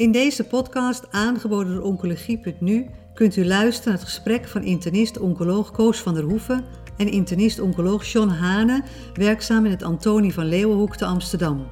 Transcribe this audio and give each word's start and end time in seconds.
In 0.00 0.12
deze 0.12 0.44
podcast, 0.44 1.10
aangeboden 1.10 1.74
door 1.74 1.82
Oncologie.nu, 1.82 2.90
kunt 3.14 3.36
u 3.36 3.46
luisteren 3.46 3.90
naar 3.90 4.00
het 4.00 4.08
gesprek 4.08 4.48
van 4.48 4.62
internist-oncoloog 4.62 5.70
Koos 5.70 5.98
van 5.98 6.14
der 6.14 6.22
Hoeven 6.22 6.64
en 6.96 7.08
internist-oncoloog 7.08 8.04
John 8.04 8.28
Hane, 8.28 8.84
werkzaam 9.14 9.64
in 9.64 9.70
het 9.70 9.82
Antonie 9.82 10.32
van 10.32 10.48
Leeuwenhoek 10.48 10.96
te 10.96 11.04
Amsterdam. 11.04 11.68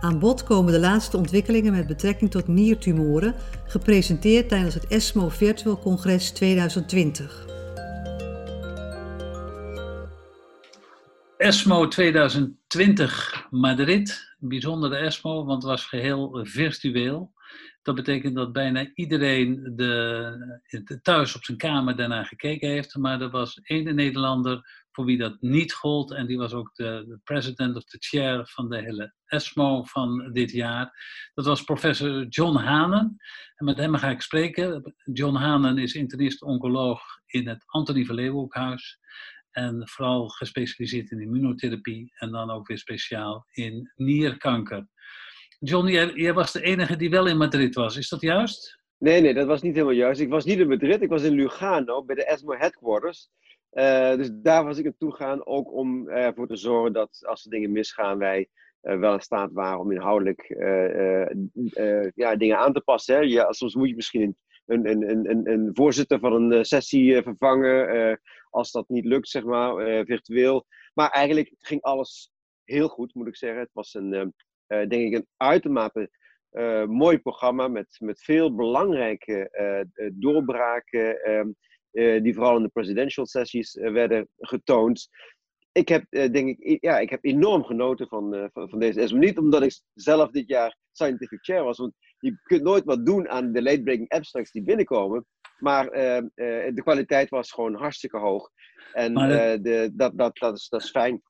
Aan 0.00 0.18
bod 0.18 0.44
komen 0.44 0.72
de 0.72 0.80
laatste 0.80 1.16
ontwikkelingen 1.16 1.72
met 1.72 1.86
betrekking 1.86 2.30
tot 2.30 2.48
niertumoren, 2.48 3.34
gepresenteerd 3.66 4.48
tijdens 4.48 4.74
het 4.74 4.86
ESMO 4.86 5.28
Virtual 5.28 5.78
Congres 5.78 6.30
2020. 6.30 7.46
ESMO 11.36 11.88
2020 11.88 13.46
Madrid, 13.50 14.34
bijzondere 14.38 14.96
ESMO, 14.96 15.44
want 15.44 15.62
het 15.62 15.70
was 15.70 15.84
geheel 15.84 16.40
virtueel. 16.42 17.32
Dat 17.82 17.94
betekent 17.94 18.34
dat 18.34 18.52
bijna 18.52 18.90
iedereen 18.94 19.72
de, 19.76 20.98
thuis 21.02 21.36
op 21.36 21.44
zijn 21.44 21.58
kamer 21.58 21.96
daarna 21.96 22.24
gekeken 22.24 22.68
heeft. 22.68 22.96
Maar 22.96 23.20
er 23.20 23.30
was 23.30 23.60
één 23.62 23.94
Nederlander 23.94 24.84
voor 24.90 25.04
wie 25.04 25.18
dat 25.18 25.40
niet 25.40 25.72
gold. 25.72 26.12
En 26.12 26.26
die 26.26 26.38
was 26.38 26.52
ook 26.52 26.74
de, 26.74 27.04
de 27.08 27.20
president 27.24 27.76
of 27.76 27.84
the 27.84 27.96
chair 28.00 28.46
van 28.46 28.68
de 28.68 28.80
hele 28.82 29.14
ESMO 29.26 29.82
van 29.82 30.32
dit 30.32 30.50
jaar. 30.50 30.92
Dat 31.34 31.44
was 31.44 31.64
professor 31.64 32.26
John 32.26 32.56
Hanen. 32.56 33.16
En 33.56 33.64
met 33.64 33.76
hem 33.76 33.94
ga 33.94 34.10
ik 34.10 34.20
spreken. 34.20 34.94
John 35.12 35.36
Hanen 35.36 35.78
is 35.78 35.94
internist-oncoloog 35.94 37.02
in 37.26 37.48
het 37.48 37.64
Antonie 37.66 38.06
van 38.06 38.14
Leeuwenhoekhuis. 38.14 38.98
En 39.50 39.88
vooral 39.88 40.28
gespecialiseerd 40.28 41.10
in 41.10 41.20
immunotherapie 41.20 42.12
en 42.14 42.30
dan 42.30 42.50
ook 42.50 42.66
weer 42.66 42.78
speciaal 42.78 43.46
in 43.50 43.92
nierkanker. 43.96 44.86
John, 45.64 45.86
jij, 45.86 46.34
was 46.34 46.52
de 46.52 46.62
enige 46.62 46.96
die 46.96 47.10
wel 47.10 47.26
in 47.26 47.36
Madrid 47.36 47.74
was, 47.74 47.96
is 47.96 48.08
dat 48.08 48.20
juist? 48.20 48.80
Nee, 48.98 49.20
nee, 49.20 49.34
dat 49.34 49.46
was 49.46 49.62
niet 49.62 49.74
helemaal 49.74 49.94
juist. 49.94 50.20
Ik 50.20 50.28
was 50.28 50.44
niet 50.44 50.58
in 50.58 50.68
Madrid, 50.68 51.02
ik 51.02 51.08
was 51.08 51.22
in 51.22 51.32
Lugano 51.32 52.04
bij 52.04 52.14
de 52.14 52.24
ESMO 52.24 52.54
headquarters. 52.54 53.30
Uh, 53.72 54.16
dus 54.16 54.30
daar 54.32 54.64
was 54.64 54.78
ik 54.78 54.84
naartoe 54.84 55.14
gaan, 55.14 55.46
ook 55.46 55.72
om 55.72 56.08
ervoor 56.08 56.46
te 56.46 56.56
zorgen 56.56 56.92
dat 56.92 57.26
als 57.26 57.44
er 57.44 57.50
dingen 57.50 57.72
misgaan, 57.72 58.18
wij 58.18 58.48
uh, 58.82 58.98
wel 58.98 59.12
in 59.12 59.20
staat 59.20 59.52
waren 59.52 59.80
om 59.80 59.92
inhoudelijk 59.92 60.48
uh, 60.48 61.26
ja, 62.14 62.36
dingen 62.36 62.58
aan 62.58 62.72
te 62.72 62.80
passen. 62.80 63.14
Hè. 63.14 63.20
Ja, 63.20 63.52
soms 63.52 63.74
moet 63.74 63.88
je 63.88 63.94
misschien 63.94 64.36
een, 64.66 64.88
een, 64.88 65.30
een, 65.30 65.50
een, 65.50 65.70
voorzitter 65.72 66.18
van 66.18 66.32
een 66.32 66.64
sessie 66.64 67.22
vervangen, 67.22 68.20
als 68.50 68.70
dat 68.70 68.88
niet 68.88 69.04
lukt, 69.04 69.28
zeg 69.28 69.44
maar, 69.44 70.04
virtueel. 70.04 70.66
Maar 70.94 71.10
eigenlijk 71.10 71.54
ging 71.58 71.82
alles 71.82 72.32
heel 72.64 72.88
goed, 72.88 73.14
moet 73.14 73.26
ik 73.26 73.36
zeggen. 73.36 73.60
Het 73.60 73.72
was 73.72 73.94
een 73.94 74.14
eh, 74.14 74.26
denk 74.66 74.90
ik 74.90 75.14
een 75.14 75.26
uitermate 75.36 76.10
uh, 76.52 76.84
mooi 76.84 77.18
programma 77.18 77.68
met, 77.68 77.96
met 77.98 78.22
veel 78.22 78.54
belangrijke 78.54 79.48
uh, 79.52 80.08
doorbraken, 80.12 81.22
ehm, 81.22 81.50
die 82.22 82.34
vooral 82.34 82.56
in 82.56 82.62
de 82.62 82.68
presidential 82.68 83.26
sessies 83.26 83.74
werden 83.74 84.28
getoond. 84.38 85.08
Ik 85.72 85.88
heb, 85.88 86.04
denk 86.10 86.58
ik, 86.58 86.82
ja, 86.84 86.98
ik 86.98 87.10
heb 87.10 87.24
enorm 87.24 87.64
genoten 87.64 88.08
van, 88.08 88.50
van, 88.52 88.68
van, 88.68 88.78
deze 88.78 89.00
ESMO. 89.00 89.18
Niet 89.18 89.38
omdat 89.38 89.62
ik 89.62 89.80
zelf 89.94 90.30
dit 90.30 90.48
jaar 90.48 90.76
scientific 90.92 91.38
chair 91.42 91.64
was, 91.64 91.78
want 91.78 91.92
je 92.18 92.40
kunt 92.42 92.62
nooit 92.62 92.84
wat 92.84 93.06
doen 93.06 93.28
aan 93.28 93.52
de 93.52 93.62
late-breaking 93.62 94.08
abstracts 94.08 94.52
die 94.52 94.62
binnenkomen. 94.62 95.26
Maar 95.58 95.88
ehm, 95.88 96.26
de 96.74 96.82
kwaliteit 96.82 97.28
was 97.28 97.52
gewoon 97.52 97.74
hartstikke 97.74 98.18
hoog. 98.18 98.50
En 98.92 99.14
de, 99.14 99.90
dat, 99.94 100.18
dat, 100.18 100.36
dat, 100.36 100.56
is, 100.56 100.68
dat 100.68 100.82
is 100.82 100.90
fijn. 100.90 101.22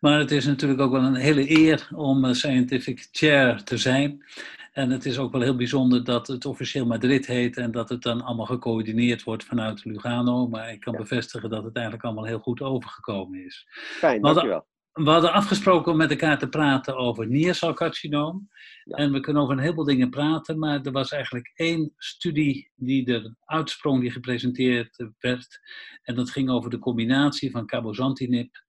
Maar 0.00 0.18
het 0.18 0.30
is 0.30 0.46
natuurlijk 0.46 0.80
ook 0.80 0.92
wel 0.92 1.02
een 1.02 1.14
hele 1.14 1.50
eer 1.50 1.88
om 1.94 2.34
scientific 2.34 3.08
chair 3.12 3.64
te 3.64 3.76
zijn. 3.76 4.24
En 4.72 4.90
het 4.90 5.04
is 5.04 5.18
ook 5.18 5.32
wel 5.32 5.40
heel 5.40 5.56
bijzonder 5.56 6.04
dat 6.04 6.26
het 6.26 6.44
officieel 6.44 6.86
Madrid 6.86 7.26
heet 7.26 7.56
en 7.56 7.70
dat 7.70 7.88
het 7.88 8.02
dan 8.02 8.22
allemaal 8.22 8.46
gecoördineerd 8.46 9.22
wordt 9.22 9.44
vanuit 9.44 9.84
Lugano. 9.84 10.48
Maar 10.48 10.72
ik 10.72 10.80
kan 10.80 10.96
bevestigen 10.96 11.50
dat 11.50 11.64
het 11.64 11.74
eigenlijk 11.74 12.04
allemaal 12.04 12.26
heel 12.26 12.38
goed 12.38 12.60
overgekomen 12.60 13.44
is. 13.44 13.66
Fijn, 13.72 14.22
dankjewel. 14.22 14.70
We 14.92 15.10
hadden 15.10 15.32
afgesproken 15.32 15.92
om 15.92 15.98
met 15.98 16.10
elkaar 16.10 16.38
te 16.38 16.48
praten 16.48 16.96
over 16.96 17.26
niercelcarcinoom. 17.26 18.48
En 18.84 19.12
we 19.12 19.20
kunnen 19.20 19.42
over 19.42 19.54
een 19.54 19.62
heleboel 19.62 19.84
dingen 19.84 20.10
praten, 20.10 20.58
maar 20.58 20.80
er 20.82 20.92
was 20.92 21.12
eigenlijk 21.12 21.52
één 21.54 21.92
studie 21.96 22.70
die 22.74 23.12
er 23.12 23.34
uitsprong, 23.44 24.00
die 24.00 24.10
gepresenteerd 24.10 25.08
werd. 25.18 25.60
En 26.02 26.14
dat 26.14 26.30
ging 26.30 26.50
over 26.50 26.70
de 26.70 26.78
combinatie 26.78 27.50
van 27.50 27.66
cabozantinib 27.66 28.61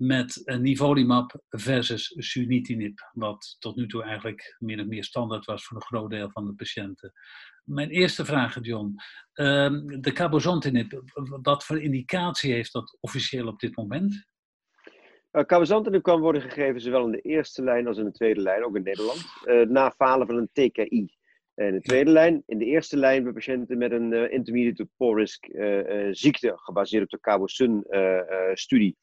met 0.00 0.42
nivolumab 0.44 1.42
versus 1.48 2.14
sunitinib, 2.16 3.00
wat 3.12 3.56
tot 3.58 3.76
nu 3.76 3.86
toe 3.86 4.02
eigenlijk 4.02 4.56
meer 4.58 4.80
of 4.80 4.86
meer 4.86 5.04
standaard 5.04 5.44
was 5.44 5.64
voor 5.64 5.76
een 5.76 5.82
groot 5.82 6.10
deel 6.10 6.30
van 6.30 6.46
de 6.46 6.54
patiënten. 6.54 7.12
Mijn 7.64 7.90
eerste 7.90 8.24
vraag, 8.24 8.56
John. 8.60 8.94
Ehm, 9.32 9.86
de 10.00 10.12
cabozantinib, 10.12 11.02
wat 11.42 11.64
voor 11.64 11.82
indicatie 11.82 12.52
heeft 12.52 12.72
dat 12.72 12.98
officieel 13.00 13.46
op 13.46 13.58
dit 13.60 13.76
moment? 13.76 14.26
Uh, 15.32 15.42
cabozantinib 15.42 16.02
kan 16.02 16.20
worden 16.20 16.42
gegeven 16.42 16.80
zowel 16.80 17.04
in 17.04 17.12
de 17.12 17.20
eerste 17.20 17.62
lijn 17.62 17.86
als 17.86 17.98
in 17.98 18.04
de 18.04 18.12
tweede 18.12 18.40
lijn, 18.40 18.64
ook 18.64 18.76
in 18.76 18.82
Nederland, 18.82 19.24
uh, 19.44 19.66
na 19.66 19.90
falen 19.90 20.26
van 20.26 20.36
een 20.36 20.50
TKI. 20.52 21.18
In 21.54 21.72
de 21.72 21.80
tweede 21.80 22.10
lijn, 22.10 22.42
in 22.46 22.58
de 22.58 22.64
eerste 22.64 22.96
lijn 22.96 23.22
bij 23.22 23.32
patiënten 23.32 23.78
met 23.78 23.92
een 23.92 24.30
intermediate 24.30 24.88
poor 24.96 25.18
risk 25.18 25.46
ziekte, 26.10 26.52
gebaseerd 26.54 27.02
op 27.02 27.10
de 27.10 27.20
Cabo-Sun-studie. 27.20 28.96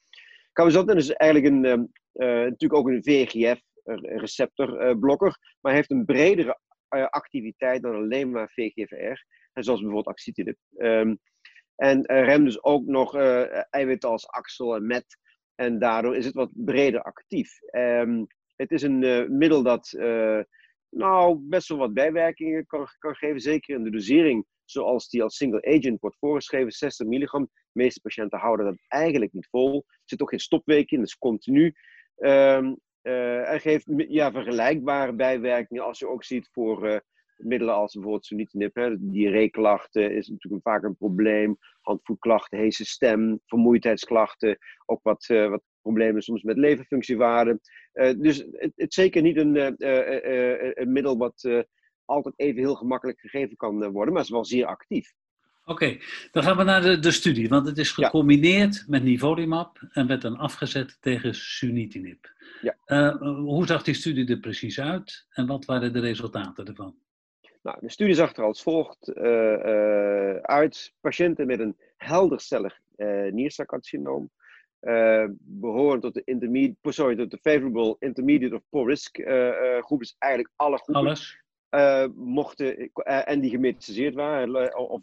Cabozantin 0.58 0.96
is 0.96 1.12
eigenlijk 1.12 1.54
een, 1.54 1.66
ehm, 1.66 1.84
eh, 2.12 2.28
natuurlijk 2.28 2.74
ook 2.74 2.88
een 2.88 3.04
VEGF-receptorblokker, 3.04 5.28
eh, 5.28 5.34
maar 5.62 5.74
heeft 5.74 5.92
een 5.92 6.06
bredere 6.06 6.60
eh, 6.88 7.06
activiteit 7.06 7.82
dan 7.82 7.96
alleen 7.96 8.32
maar 8.32 8.50
VGFR, 8.50 9.24
en 9.54 9.64
zoals 9.64 9.80
bijvoorbeeld 9.80 10.16
axitinib. 10.16 10.58
Um, 10.78 11.20
en 11.76 12.06
remt 12.06 12.46
dus 12.46 12.64
ook 12.64 12.86
nog 12.86 13.16
eiwitten 13.70 14.10
als 14.10 14.28
axel 14.28 14.76
en 14.76 14.86
met, 14.86 15.18
en 15.56 15.80
daardoor 15.80 16.16
is 16.16 16.26
het 16.26 16.34
wat 16.34 16.50
breder 16.54 17.02
actief. 17.02 17.50
Um, 17.72 18.28
het 18.56 18.72
is 18.72 18.82
een 18.82 19.26
middel 19.38 19.64
dat 19.64 19.90
nou, 20.90 21.38
best 21.40 21.68
wel 21.68 21.78
wat 21.78 21.94
bijwerkingen 21.94 22.66
kan, 22.66 22.88
kan 22.98 23.16
geven, 23.16 23.40
zeker 23.40 23.76
in 23.76 23.84
de 23.84 23.92
dosering 23.92 24.46
zoals 24.70 25.10
die 25.10 25.24
als 25.24 25.36
single 25.36 25.78
agent 25.78 26.00
wordt 26.00 26.18
voorgeschreven, 26.18 26.72
60 26.72 27.08
milligram. 27.08 27.50
De 27.52 27.84
meeste 27.84 28.02
patiënten 28.02 28.40
houden 28.40 28.66
dat 28.66 28.78
eigenlijk 28.88 29.34
niet 29.34 29.48
vol. 29.50 29.76
Er 29.76 30.02
zit 30.04 30.22
ook 30.22 30.30
geen 30.30 30.40
stopweek 30.40 30.92
in, 30.92 31.00
dus 31.00 31.18
continu. 31.18 31.74
Um, 32.18 32.78
uh, 33.02 33.50
en 33.50 33.60
geeft 33.60 33.86
ja, 34.08 34.32
vergelijkbare 34.32 35.14
bijwerkingen 35.14 35.84
als 35.84 36.00
je 36.00 36.08
ook 36.08 36.24
ziet 36.24 36.50
voor 36.52 36.88
uh, 36.88 36.98
middelen 37.38 37.76
als 37.76 37.94
bijvoorbeeld 37.94 38.26
sunitinib. 38.26 38.98
Diarreeklachten 39.00 40.12
is 40.12 40.28
natuurlijk 40.28 40.64
vaak 40.64 40.84
een 40.84 40.98
probleem. 40.98 41.58
Handvoetklachten, 41.82 42.72
stem, 42.72 43.40
vermoeidheidsklachten. 43.46 44.58
Ook 44.86 45.00
wat, 45.04 45.30
uh, 45.30 45.50
wat 45.50 45.64
problemen 45.88 46.22
soms 46.22 46.44
met 46.44 46.58
leverfunctiewaarden. 46.58 47.60
dus 48.18 48.46
het, 48.52 48.72
is 48.76 48.96
zeker 48.96 49.22
niet 49.22 49.38
een, 49.38 49.76
een 50.82 50.92
middel 50.92 51.18
wat 51.18 51.66
altijd 52.08 52.34
even 52.38 52.60
heel 52.62 52.76
gemakkelijk 52.76 53.20
gegeven 53.20 53.56
kan 53.56 53.84
eh, 53.84 53.90
worden, 53.90 54.14
maar 54.14 54.22
het 54.22 54.32
is 54.32 54.36
wel 54.36 54.46
zeer 54.46 54.66
actief. 54.66 55.14
Oké, 55.66 55.98
dan 56.32 56.44
gaan 56.44 56.58
we 56.58 56.64
naar 56.64 56.82
de, 56.82 57.00
de 57.00 57.12
studie, 57.12 57.50
want 57.50 57.68
het 57.68 57.78
is 57.78 57.92
gecombineerd 57.92 58.84
met 58.88 59.04
nivolumab 59.04 59.80
en 59.90 60.08
werd 60.08 60.22
dan 60.22 60.38
afgezet 60.38 60.98
tegen 61.02 61.36
sunitinib. 61.36 62.34
Ja. 62.62 62.78
Uh, 62.86 63.38
hoe 63.38 63.66
zag 63.66 63.84
die 63.84 63.94
studie 63.94 64.28
er 64.28 64.40
precies 64.40 64.80
uit 64.80 65.26
en 65.30 65.48
wat 65.48 65.66
waren 65.66 65.94
de 65.94 66.00
resultaten 66.00 66.66
ervan? 66.66 66.96
Nou, 67.62 67.78
de 67.82 67.90
studie 67.90 68.14
zag 68.16 68.36
er 68.36 68.44
als 68.44 68.62
volgt 68.62 69.12
uh, 69.16 70.36
uit. 70.36 70.94
Patiënten 71.00 71.48
met 71.48 71.60
een 71.60 71.78
heldercellig 71.98 72.80
uh, 74.82 74.92
niercelcarcinoom, 74.92 75.38
behoren 75.40 76.00
tot 76.00 76.14
de, 76.14 76.22
intermediate, 76.26 76.78
sorry, 76.82 77.16
tot 77.16 77.32
de 77.32 77.38
favorable 77.42 77.96
intermediate 78.00 78.56
of 78.56 78.62
poor 78.70 78.88
risk 78.88 79.22
groep, 79.80 80.02
is 80.02 80.16
eigenlijk 80.18 80.54
alle 80.56 80.78
groepen. 80.78 81.06
Alles. 81.06 81.46
Uh, 81.70 82.06
mochten, 82.16 82.92
en 83.04 83.42
die 83.42 83.50
gemetastaseerd 83.50 84.16
waren, 84.16 84.78
of 84.78 85.02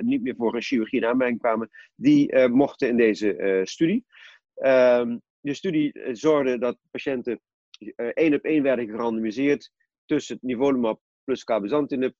niet 0.00 0.22
meer 0.22 0.34
voor 0.36 0.54
een 0.54 0.62
chirurgie 0.62 1.00
in 1.00 1.06
aanmerking 1.06 1.40
kwamen, 1.40 1.70
die 1.94 2.48
mochten 2.48 2.88
in 2.88 2.96
deze 2.96 3.60
studie. 3.64 4.04
Ehm, 4.54 5.18
de 5.40 5.54
studie 5.54 5.92
zorgde 6.12 6.58
dat 6.58 6.78
patiënten 6.90 7.40
één 8.14 8.34
op 8.34 8.44
één 8.44 8.62
werden 8.62 8.86
gerandomiseerd 8.86 9.70
tussen 10.04 10.34
het 10.34 10.44
nivolumab 10.44 11.00
plus 11.24 11.44
cabozantinib, 11.44 12.14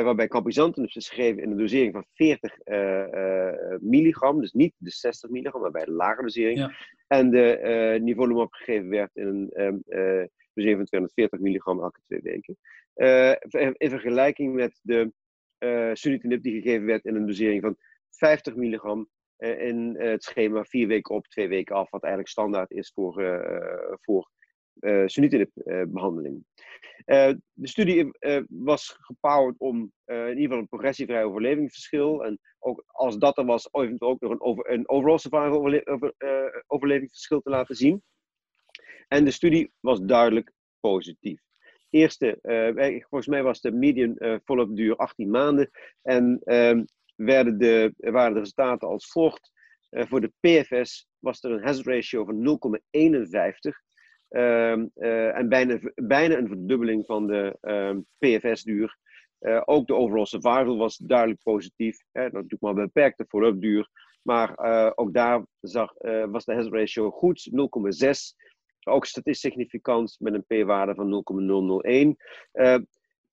waarbij 0.00 0.28
cabozantinib 0.28 0.88
is 0.88 0.94
geschreven 0.94 1.42
in 1.42 1.50
een 1.50 1.56
dosering 1.56 1.92
van 1.92 2.06
40 2.14 2.56
milligram, 3.80 4.40
dus 4.40 4.52
niet 4.52 4.74
de 4.76 4.90
60 4.90 5.30
milligram, 5.30 5.60
maar 5.60 5.70
bij 5.70 5.84
de 5.84 5.92
lage 5.92 6.22
dosering. 6.22 6.58
Ja. 6.58 6.72
En 7.06 7.30
de 7.30 7.98
nivolumab 8.02 8.52
gegeven 8.52 8.88
werd 8.88 9.10
in 9.14 9.26
een 9.26 9.50
um, 9.62 9.82
dosering 10.54 10.76
van 10.76 10.86
240 10.86 11.40
milligram 11.40 11.80
elke 11.80 12.00
twee 12.06 12.20
weken. 12.22 12.56
In 13.76 13.90
vergelijking 13.90 14.54
met 14.54 14.80
de 14.82 15.12
sunitinib 15.92 16.42
die 16.42 16.62
gegeven 16.62 16.86
werd 16.86 17.04
in 17.04 17.14
een 17.14 17.26
dosering 17.26 17.62
van 17.62 17.76
50 18.10 18.54
milligram 18.54 19.08
in 19.36 19.96
het 19.98 20.22
schema 20.22 20.64
vier 20.64 20.86
weken 20.86 21.14
op, 21.14 21.26
twee 21.26 21.48
weken 21.48 21.76
af, 21.76 21.90
wat 21.90 22.02
eigenlijk 22.02 22.32
standaard 22.32 22.70
is 22.70 22.92
voor, 22.94 23.14
voor 24.00 24.30
sunitinib-behandeling. 25.06 26.44
de 27.52 27.68
studie 27.68 28.10
was 28.48 28.96
gebouwd 29.00 29.54
om 29.58 29.92
in 30.06 30.28
ieder 30.28 30.42
geval 30.42 30.58
een 30.58 30.68
progressievrij 30.68 31.24
overlevingsverschil. 31.24 32.24
En 32.24 32.40
ook 32.58 32.84
als 32.86 33.18
dat 33.18 33.38
er 33.38 33.44
was, 33.44 33.68
eventueel 33.72 34.10
ook 34.10 34.20
nog 34.20 34.30
een, 34.30 34.40
over, 34.40 34.70
een 34.70 34.88
overall 34.88 35.18
survival 35.18 35.56
overle 35.56 36.64
overlevingsverschil 36.66 37.40
te 37.40 37.50
laten 37.50 37.76
zien. 37.76 38.02
En 39.08 39.24
de 39.24 39.30
studie 39.30 39.72
was 39.80 40.00
duidelijk 40.00 40.52
positief. 40.80 41.40
Eerste, 41.90 42.38
volgens 43.08 43.26
mij 43.26 43.42
was 43.42 43.60
de 43.60 43.72
median 43.72 44.40
follow-up 44.44 44.76
duur 44.76 44.96
18 44.96 45.30
maanden. 45.30 45.70
En 46.02 46.40
ehm, 46.44 46.84
werden 47.16 47.58
de, 47.58 47.94
waren 47.96 48.32
de 48.32 48.38
resultaten 48.38 48.88
als 48.88 49.10
volgt. 49.10 49.50
Uh, 49.90 50.04
voor 50.06 50.20
de 50.20 50.32
PFS 50.40 51.08
was 51.18 51.42
er 51.42 51.50
een 51.50 51.62
hazard 51.62 51.86
ratio 51.86 52.24
van 52.24 52.58
0,51. 52.58 53.91
Um, 54.34 54.90
uh, 54.96 55.36
en 55.36 55.48
bijna, 55.48 55.78
bijna 55.94 56.36
een 56.36 56.48
verdubbeling 56.48 57.06
van 57.06 57.26
de 57.26 57.56
um, 57.60 58.06
PFS-duur. 58.18 58.98
Uh, 59.40 59.62
ook 59.64 59.86
de 59.86 59.94
overall 59.94 60.24
survival 60.24 60.76
was 60.76 60.96
duidelijk 60.96 61.42
positief. 61.42 61.98
Hè, 62.12 62.22
natuurlijk 62.22 62.60
maar 62.60 62.74
beperkte 62.74 63.24
follow-up 63.28 63.60
duur. 63.60 63.88
Maar 64.22 64.58
ook 64.94 65.12
daar 65.12 65.46
zag, 65.60 65.92
was 66.30 66.44
de 66.44 66.54
hazard 66.54 66.74
ratio 66.74 67.10
goed, 67.10 67.50
0,6. 67.50 68.50
Ook 68.84 69.06
statistisch 69.06 69.40
significant 69.40 70.16
met 70.18 70.34
een 70.34 70.64
p-waarde 70.64 70.94
van 70.94 71.08
0,001. 71.08 72.16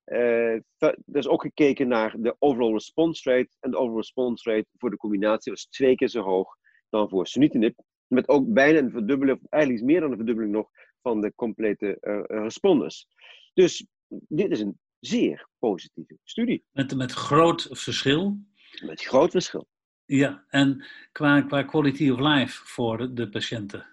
Uh, 0.10 0.54
er 0.54 0.64
is 1.12 1.28
ook 1.28 1.42
gekeken 1.42 1.88
naar 1.88 2.16
de 2.18 2.36
overall 2.40 2.74
response 2.74 3.30
rate. 3.30 3.56
En 3.60 3.72
de 3.72 3.78
overall 3.78 3.98
response 3.98 4.50
rate 4.52 4.68
voor 4.78 4.90
de 4.90 4.98
combinatie 4.98 5.52
was 5.52 5.66
twee 5.66 5.96
keer 5.96 6.08
zo 6.08 6.22
hoog 6.22 6.56
dan 6.90 7.10
voor 7.10 7.28
sunitinib. 7.28 7.80
Met 8.08 8.28
ook 8.28 8.54
bijna 8.54 8.80
een 8.80 8.92
verdubbeling, 8.92 9.38
of 9.38 9.50
eigenlijk 9.50 9.84
meer 9.84 10.00
dan 10.00 10.12
een 10.12 10.18
verdubbeling 10.18 10.54
nog, 10.54 10.70
van 11.02 11.22
de 11.22 11.34
complete 11.36 11.98
uh, 12.02 12.20
responders. 12.26 13.08
Dus 13.54 13.88
dit 14.08 14.52
is 14.52 14.60
een 14.60 14.80
zeer 15.00 15.48
positieve 15.60 16.18
studie. 16.24 16.64
Met, 16.72 16.96
met 16.96 17.12
groot 17.12 17.68
verschil. 17.72 18.38
Met 18.86 19.02
groot 19.02 19.32
verschil. 19.32 19.68
Ja, 20.06 20.46
en 20.50 20.86
qua, 21.12 21.42
qua 21.42 21.64
quality 21.64 22.10
of 22.10 22.20
life 22.20 22.66
voor 22.66 23.14
de 23.14 23.30
patiënten. 23.30 23.88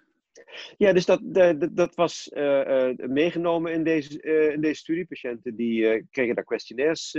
Ja, 0.76 0.92
dus 0.92 1.04
dat, 1.04 1.20
dat, 1.22 1.76
dat 1.76 1.94
was 1.94 2.30
uh, 2.34 2.42
uh, 2.42 2.94
meegenomen 2.96 3.72
in 3.72 3.84
deze, 3.84 4.22
uh, 4.22 4.52
in 4.52 4.60
deze 4.60 4.80
studie. 4.80 5.06
Patiënten 5.06 5.56
die 5.56 6.06
kregen 6.10 6.34
daar 6.34 6.44
questionnaires 6.44 7.16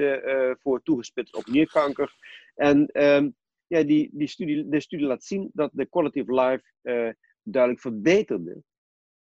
voor 0.59 0.81
toegespitst 0.83 1.35
op 1.35 1.45
nierkanker. 1.45 2.15
En 2.55 3.03
um, 3.03 3.35
ja, 3.67 3.83
die, 3.83 4.09
die 4.13 4.27
studie, 4.27 4.69
de 4.69 4.79
studie 4.79 5.05
laat 5.05 5.23
zien 5.23 5.49
dat 5.53 5.71
de 5.73 5.85
quality 5.85 6.19
of 6.19 6.27
life 6.27 7.15
duidelijk 7.43 7.81
verbeterde 7.81 8.63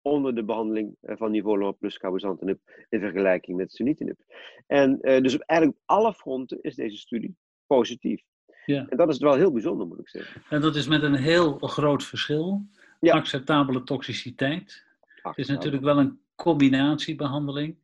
onder 0.01 0.36
de 0.36 0.44
behandeling 0.44 0.96
van 1.01 1.31
nivolumab 1.31 1.80
plus 1.80 1.98
cabozantinib 1.98 2.60
in 2.90 3.00
vergelijking 3.00 3.57
met 3.57 3.74
sunitinib. 3.74 4.19
En 4.68 5.00
dus 5.01 5.34
op 5.36 5.42
eigenlijk 5.42 5.80
op 5.80 5.84
alle 5.86 6.13
fronten 6.13 6.62
is 6.62 6.75
deze 6.75 6.98
studie 6.98 7.36
positief. 7.68 8.22
Ja. 8.66 8.86
En 8.90 8.98
dat 8.98 9.10
is 9.10 9.18
wel 9.18 9.36
heel 9.36 9.51
bijzonder, 9.51 9.88
moet 9.88 10.00
ik 10.00 10.10
zeggen. 10.10 10.42
En 10.50 10.62
dat 10.62 10.75
is 10.75 10.88
met 10.88 11.04
een 11.04 11.16
heel 11.16 11.57
groot 11.57 12.04
verschil 12.04 12.66
ja. 13.00 13.13
acceptabele 13.13 13.84
toxiciteit. 13.84 14.86
Het 15.22 15.38
is 15.38 15.48
natuurlijk 15.48 15.84
wel 15.84 15.98
een 15.98 16.19
combinatiebehandeling. 16.36 17.75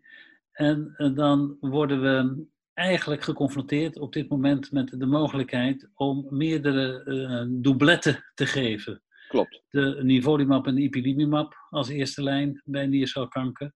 En, 0.51 0.93
en 0.97 1.13
dan 1.13 1.57
worden 1.59 2.01
we 2.01 2.45
eigenlijk 2.73 3.21
geconfronteerd 3.21 3.99
op 3.99 4.13
dit 4.13 4.29
moment 4.29 4.71
met 4.71 4.99
de 4.99 5.05
mogelijkheid 5.05 5.89
om 5.93 6.27
meerdere 6.29 7.03
uh, 7.05 7.61
doubletten 7.61 8.25
te 8.33 8.45
geven. 8.45 9.01
Klopt. 9.27 9.63
De 9.69 9.99
nivolumab 10.03 10.67
en 10.67 10.75
de 10.75 10.81
ipilimumab 10.81 11.55
als 11.69 11.89
eerste 11.89 12.23
lijn 12.23 12.61
bij 12.65 12.87
niercelkanker. 12.87 13.73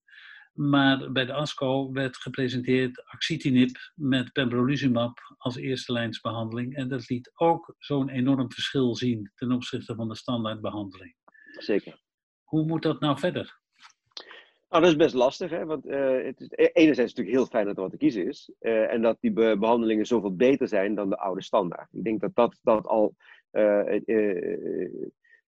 Maar 0.54 1.12
bij 1.12 1.26
de 1.26 1.34
ASCO 1.34 1.92
werd 1.92 2.18
gepresenteerd 2.18 3.04
axitinib 3.06 3.78
met 3.96 4.32
pembrolizumab 4.32 5.20
als 5.38 5.56
eerste 5.56 5.92
lijnsbehandeling. 5.92 6.76
En 6.76 6.88
dat 6.88 7.10
liet 7.10 7.32
ook 7.36 7.76
zo'n 7.78 8.10
enorm 8.10 8.52
verschil 8.52 8.96
zien 8.96 9.32
ten 9.36 9.52
opzichte 9.52 9.96
van 9.96 10.08
de 10.08 10.16
standaardbehandeling. 10.16 11.16
Zeker. 11.58 12.00
Hoe 12.44 12.66
moet 12.66 12.82
dat 12.82 13.00
nou 13.00 13.20
verder? 13.20 13.58
Nou, 14.70 14.84
dat 14.84 14.92
is 14.92 14.98
best 14.98 15.14
lastig, 15.14 15.50
hè? 15.50 15.66
want 15.66 15.86
uh, 15.86 16.24
het 16.26 16.40
is, 16.40 16.48
enerzijds 16.52 16.80
is 16.80 16.88
het 16.88 16.98
natuurlijk 16.98 17.36
heel 17.36 17.46
fijn 17.46 17.66
dat 17.66 17.76
er 17.76 17.82
wat 17.82 17.92
te 17.92 17.98
kiezen 17.98 18.28
is. 18.28 18.52
Uh, 18.60 18.94
en 18.94 19.02
dat 19.02 19.18
die 19.20 19.32
be 19.32 19.58
behandelingen 19.60 20.06
zoveel 20.06 20.36
beter 20.36 20.68
zijn 20.68 20.96
dan 20.96 21.10
de 21.10 21.18
oude 21.18 21.44
standaard. 21.44 21.94
Ik 21.94 22.04
denk 22.04 22.22
dat 22.22 22.36
dat, 22.36 22.60
dat 22.62 22.86
al 22.86 23.16
uh, 23.52 24.00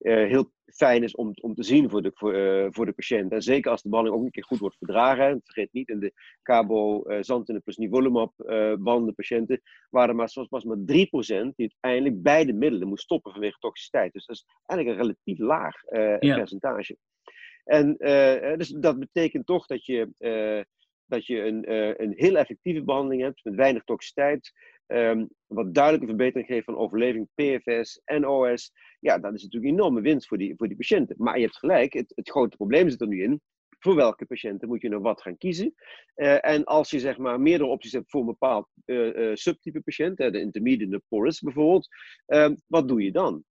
uh, 0.04 0.28
heel 0.28 0.52
fijn 0.66 1.04
is 1.04 1.16
om, 1.16 1.32
om 1.42 1.56
te 1.56 1.64
zien 1.64 1.90
voor 1.90 2.02
de, 2.02 2.12
voor, 2.14 2.36
uh, 2.36 2.68
voor 2.70 2.86
de 2.86 2.92
patiënt. 2.92 3.32
En 3.32 3.42
zeker 3.42 3.72
als 3.72 3.82
de 3.82 3.90
behandeling 3.90 4.22
ook 4.22 4.28
een 4.28 4.34
keer 4.34 4.46
goed 4.46 4.60
wordt 4.60 4.78
verdragen. 4.78 5.42
Vergeet 5.44 5.74
niet, 5.74 5.90
in 5.90 6.00
de 6.00 6.14
cabo 6.42 7.04
uh, 7.08 7.18
zantinib 7.22 7.64
plus 7.64 7.78
nivolumab 7.78 8.34
uh, 8.38 8.46
behandelde 8.76 9.14
patiënten 9.14 9.62
waren 9.90 10.16
maar, 10.16 10.30
zoals 10.30 10.50
was 10.50 10.64
maar 10.64 10.78
3% 10.78 10.82
die 10.86 11.76
uiteindelijk 11.80 12.22
beide 12.22 12.54
middelen 12.54 12.88
moest 12.88 13.04
stoppen 13.04 13.32
vanwege 13.32 13.58
toxiciteit. 13.60 14.14
Dus 14.14 14.26
dat 14.26 14.36
is 14.36 14.46
eigenlijk 14.66 15.00
een 15.00 15.06
relatief 15.06 15.40
laag 15.40 15.76
ja. 16.20 16.36
percentage. 16.36 16.98
En 17.64 17.96
dus 18.58 18.70
dat 18.70 19.00
betekent 19.00 19.46
toch 19.46 19.66
dat 19.66 19.86
je, 19.86 20.10
dat 21.06 21.26
je 21.26 21.42
een, 21.42 21.74
een 22.04 22.14
heel 22.16 22.38
effectieve 22.38 22.84
behandeling 22.84 23.22
hebt 23.22 23.44
met 23.44 23.56
weinig 23.56 23.84
toxiciteit. 23.84 24.52
Um, 24.94 25.30
wat 25.48 25.74
duidelijke 25.74 26.08
verbetering 26.08 26.48
geeft 26.48 26.66
van 26.66 26.78
overleving, 26.78 27.30
PFS 27.36 28.02
en 28.06 28.28
OS. 28.28 28.72
Ja, 29.00 29.20
dat 29.20 29.34
is 29.34 29.44
natuurlijk 29.44 29.72
een 29.72 29.80
enorme 29.80 30.02
winst 30.02 30.28
voor 30.28 30.38
die, 30.38 30.56
voor 30.56 30.68
die 30.68 30.78
patiënten. 30.78 31.16
Maar 31.20 31.36
je 31.38 31.44
hebt 31.44 31.58
gelijk, 31.58 31.94
het, 31.94 32.12
het 32.16 32.30
grote 32.30 32.56
probleem 32.56 32.90
zit 32.90 33.02
er 33.02 33.08
nu 33.08 33.24
in. 33.24 33.42
Voor 33.80 33.96
welke 33.96 34.26
patiënten 34.26 34.68
moet 34.68 34.82
je 34.82 34.90
nou 34.90 35.02
wat 35.02 35.22
gaan 35.22 35.38
kiezen? 35.38 35.74
Uh, 36.16 36.46
en 36.46 36.64
als 36.64 36.90
je 36.90 37.00
zeg 37.00 37.18
maar 37.18 37.42
meerdere 37.42 37.70
opties 37.70 37.92
hebt 37.92 38.10
voor 38.10 38.20
een 38.20 38.26
bepaald 38.26 38.68
uh, 38.86 39.16
uh, 39.16 39.36
subtype 39.36 39.82
patiënt, 39.82 40.18
de 40.18 40.40
intermediate 40.40 40.92
de 40.92 41.02
porous 41.08 41.40
bijvoorbeeld, 41.42 41.88
ehm, 42.26 42.56
wat 42.68 42.88
doe 42.88 43.04
je 43.04 43.12
dan? 43.12 43.44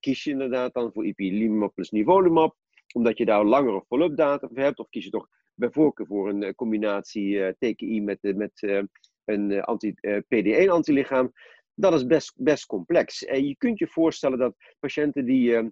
kies 0.00 0.24
je 0.24 0.30
inderdaad 0.30 0.74
dan 0.74 0.92
voor 0.92 1.06
ipilimumab 1.06 1.74
plus 1.74 1.90
nivolumab, 1.90 2.56
omdat 2.94 3.18
je 3.18 3.24
daar 3.24 3.44
langere 3.44 3.84
follow-up 3.86 4.16
data 4.16 4.48
voor 4.48 4.58
hebt, 4.58 4.78
of 4.78 4.88
kies 4.88 5.04
je 5.04 5.10
toch 5.10 5.28
bij 5.54 5.70
voorkeur 5.70 6.06
voor 6.06 6.28
een 6.28 6.54
combinatie 6.54 7.56
TKI 7.58 8.02
met, 8.02 8.18
met 8.22 8.84
een 9.28 9.50
eh, 9.50 9.62
anti-PD1-antilichaam, 9.62 11.26
eh, 11.26 11.32
dat 11.74 11.94
is 11.94 12.06
best, 12.06 12.32
best 12.36 12.66
complex. 12.66 13.24
En 13.24 13.46
je 13.46 13.56
kunt 13.56 13.78
je 13.78 13.88
voorstellen 13.88 14.38
dat 14.38 14.54
patiënten 14.80 15.24
die 15.24 15.50
uh, 15.50 15.66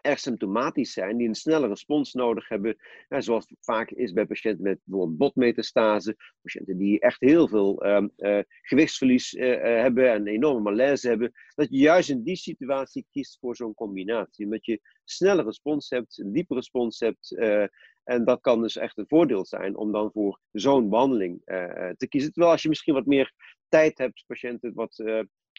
erg 0.00 0.18
symptomatisch 0.18 0.92
zijn, 0.92 1.16
die 1.16 1.28
een 1.28 1.34
snelle 1.34 1.68
respons 1.68 2.12
nodig 2.12 2.48
hebben, 2.48 2.76
zoals 3.08 3.46
vaak 3.60 3.90
is 3.90 4.12
bij 4.12 4.26
patiënten 4.26 4.62
met 4.62 4.80
bijvoorbeeld 4.84 5.18
botmetastase, 5.18 6.16
patiënten 6.42 6.78
die 6.78 7.00
echt 7.00 7.20
heel 7.20 7.48
veel 7.48 7.86
uh, 7.86 8.06
uh, 8.16 8.38
gewichtsverlies 8.62 9.32
uh, 9.32 9.62
hebben 9.62 10.10
en 10.10 10.26
enorme 10.26 10.60
malaise 10.60 11.08
hebben, 11.08 11.32
dat 11.54 11.70
je 11.70 11.76
juist 11.76 12.08
in 12.08 12.22
die 12.22 12.36
situatie 12.36 13.06
kiest 13.10 13.38
voor 13.38 13.56
zo'n 13.56 13.74
combinatie. 13.74 14.44
Omdat 14.44 14.64
je 14.64 14.80
snelle 15.04 15.42
respons 15.42 15.90
hebt, 15.90 16.18
een 16.18 16.32
diepe 16.32 16.54
respons 16.54 16.98
hebt, 16.98 17.36
en 18.02 18.24
dat 18.24 18.40
kan 18.40 18.62
dus 18.62 18.76
echt 18.76 18.98
een 18.98 19.08
voordeel 19.08 19.44
zijn 19.44 19.76
om 19.76 19.92
dan 19.92 20.10
voor 20.12 20.40
zo'n 20.52 20.88
behandeling 20.88 21.40
te 21.96 22.06
kiezen. 22.08 22.32
Terwijl 22.32 22.52
als 22.52 22.62
je 22.62 22.68
misschien 22.68 22.94
wat 22.94 23.06
meer 23.06 23.32
tijd 23.68 23.98
hebt, 23.98 24.24
patiënten 24.26 24.74
wat 24.74 25.02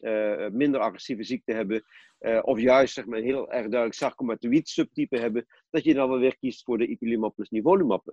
uh, 0.02 0.48
minder 0.50 0.80
agressieve 0.82 1.24
ziekte 1.24 1.54
hebben, 1.54 1.84
of 2.42 2.60
juist 2.60 2.94
zeg 2.94 3.06
maar, 3.06 3.20
heel 3.20 3.52
erg 3.52 3.68
duidelijk 3.68 3.94
sarcomatoïd 3.94 4.70
subtype 4.70 5.18
hebben, 5.18 5.46
dat 5.70 5.84
je 5.84 5.94
dan 5.94 6.10
wel 6.10 6.20
weer 6.20 6.38
kiest 6.38 6.64
voor 6.64 6.78
de 6.78 6.88
ipilimumab 6.88 7.36
plus 7.36 7.50
nivolumab 7.50 8.04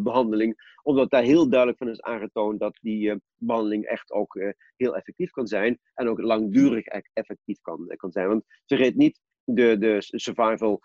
behandeling, 0.00 0.74
omdat 0.82 1.10
daar 1.10 1.22
heel 1.22 1.48
duidelijk 1.48 1.78
van 1.78 1.88
is 1.88 2.02
aangetoond 2.02 2.60
dat 2.60 2.78
die 2.80 3.20
behandeling 3.36 3.84
echt 3.84 4.12
ook 4.12 4.40
heel 4.76 4.96
effectief 4.96 5.30
kan 5.30 5.46
zijn 5.46 5.78
en 5.94 6.08
ook 6.08 6.20
langdurig 6.20 6.86
e-, 6.86 7.00
effectief 7.12 7.60
kan, 7.60 7.94
kan 7.96 8.12
zijn. 8.12 8.28
Want 8.28 8.44
vergeet 8.66 8.96
niet, 8.96 9.20
de, 9.44 9.78
de 9.78 9.96
survival 9.98 10.80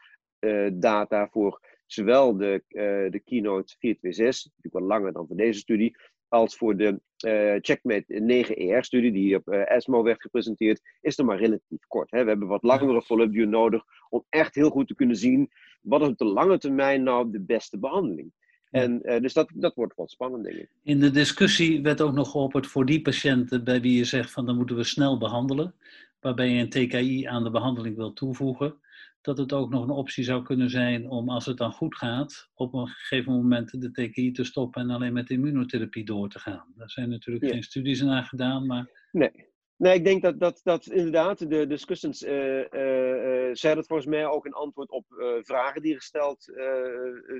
data 0.73 1.27
voor 1.31 1.59
zowel 1.85 2.37
de, 2.37 2.63
de 3.11 3.21
Keynote 3.25 3.75
426, 3.79 4.51
natuurlijk 4.55 4.85
wat 4.85 4.97
langer 4.97 5.13
dan 5.13 5.27
voor 5.27 5.35
deze 5.35 5.59
studie, 5.59 5.95
als 6.33 6.55
voor 6.55 6.77
de 6.77 6.99
uh, 7.25 7.55
Checkmate 7.61 8.45
9ER-studie, 8.45 9.11
die 9.11 9.35
op 9.35 9.47
uh, 9.47 9.71
ESMO 9.71 10.03
werd 10.03 10.21
gepresenteerd, 10.21 10.81
is 11.01 11.17
er 11.17 11.25
maar 11.25 11.37
relatief 11.37 11.87
kort. 11.87 12.11
Hè. 12.11 12.23
We 12.23 12.29
hebben 12.29 12.47
wat 12.47 12.63
langere 12.63 13.01
follow-up 13.01 13.33
duur 13.33 13.47
nodig 13.47 13.83
om 14.09 14.25
echt 14.29 14.55
heel 14.55 14.69
goed 14.69 14.87
te 14.87 14.95
kunnen 14.95 15.15
zien 15.15 15.51
wat 15.81 16.01
op 16.01 16.17
de 16.17 16.25
lange 16.25 16.57
termijn 16.57 17.03
nou 17.03 17.31
de 17.31 17.41
beste 17.41 17.79
behandeling. 17.79 18.31
En, 18.69 18.99
uh, 19.03 19.19
dus 19.19 19.33
dat, 19.33 19.51
dat 19.53 19.75
wordt 19.75 19.95
wat 19.95 20.11
spannend, 20.11 20.43
denk 20.43 20.55
ik. 20.55 20.69
In 20.83 20.99
de 20.99 21.11
discussie 21.11 21.81
werd 21.81 22.01
ook 22.01 22.13
nog 22.13 22.31
geopperd 22.31 22.67
voor 22.67 22.85
die 22.85 23.01
patiënten 23.01 23.63
bij 23.63 23.81
wie 23.81 23.97
je 23.97 24.03
zegt 24.03 24.31
van 24.31 24.45
dan 24.45 24.55
moeten 24.55 24.75
we 24.75 24.83
snel 24.83 25.17
behandelen, 25.17 25.75
waarbij 26.19 26.49
je 26.49 26.61
een 26.61 26.69
TKI 26.69 27.25
aan 27.25 27.43
de 27.43 27.51
behandeling 27.51 27.95
wil 27.95 28.13
toevoegen 28.13 28.75
dat 29.23 29.37
het 29.37 29.53
ook 29.53 29.69
nog 29.69 29.83
een 29.83 29.89
optie 29.89 30.23
zou 30.23 30.43
kunnen 30.43 30.69
zijn 30.69 31.09
om, 31.09 31.29
als 31.29 31.45
het 31.45 31.57
dan 31.57 31.71
goed 31.71 31.95
gaat, 31.95 32.49
op 32.53 32.73
een 32.73 32.87
gegeven 32.87 33.33
moment 33.33 33.81
de 33.81 33.91
TKI 33.91 34.31
te 34.31 34.43
stoppen 34.43 34.81
en 34.81 34.89
alleen 34.89 35.13
met 35.13 35.29
immunotherapie 35.29 36.05
door 36.05 36.29
te 36.29 36.39
gaan. 36.39 36.73
Daar 36.75 36.89
zijn 36.89 37.09
natuurlijk 37.09 37.51
geen 37.51 37.63
studies 37.63 38.01
naar 38.01 38.23
gedaan, 38.23 38.65
maar... 38.65 39.07
Nee, 39.11 39.51
Nee, 39.77 39.95
ik 39.95 40.03
denk 40.03 40.21
dat, 40.21 40.39
dat, 40.39 40.59
dat 40.63 40.85
inderdaad 40.85 41.49
de 41.49 41.67
discussies 41.67 42.21
uh, 42.21 42.57
uh, 42.57 43.49
zei 43.51 43.75
dat 43.75 43.87
volgens 43.87 44.07
mij 44.07 44.25
ook 44.25 44.45
een 44.45 44.53
antwoord 44.53 44.89
op 44.89 45.05
vragen 45.41 45.81
die 45.81 45.95
gesteld 45.95 46.45